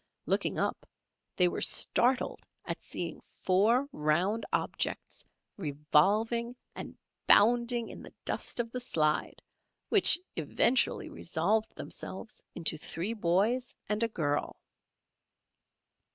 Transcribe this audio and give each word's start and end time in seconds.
Looking 0.25 0.57
up, 0.57 0.87
they 1.35 1.47
were 1.47 1.61
startled 1.61 2.39
at 2.65 2.81
seeing 2.81 3.21
four 3.21 3.87
round 3.91 4.47
objects 4.51 5.23
revolving 5.57 6.55
and 6.75 6.97
bounding 7.27 7.87
in 7.89 8.01
the 8.01 8.13
dust 8.25 8.59
of 8.59 8.71
the 8.71 8.79
slide, 8.79 9.43
which 9.89 10.17
eventually 10.35 11.11
resolved 11.11 11.75
themselves 11.75 12.43
into 12.55 12.77
three 12.79 13.13
boys 13.13 13.75
and 13.87 14.01
a 14.01 14.07
girl. 14.07 14.55